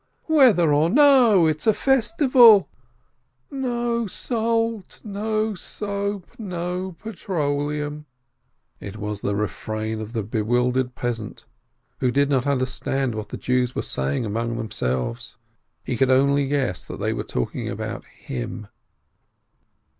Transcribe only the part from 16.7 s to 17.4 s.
that they were